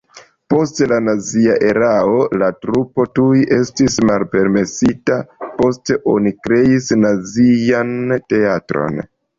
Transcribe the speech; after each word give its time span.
Dum 0.51 0.77
la 0.91 0.95
nazia 1.07 1.57
erao 1.71 2.15
la 2.43 2.49
trupo 2.65 3.05
tuj 3.19 3.43
estis 3.59 3.99
malpermesita, 4.11 5.21
poste 5.61 6.01
oni 6.17 6.37
kreis 6.49 6.93
nazian 7.07 7.97
teatron. 8.31 9.03